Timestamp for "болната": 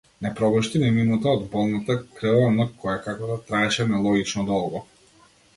1.51-1.97